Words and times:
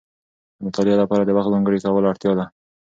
د 0.57 0.59
مطالعې 0.65 0.95
لپاره 1.03 1.23
د 1.25 1.29
وخت 1.37 1.49
ځانګړی 1.53 1.77
کولو 1.85 2.09
اړتیا 2.11 2.31
ده. 2.39 2.45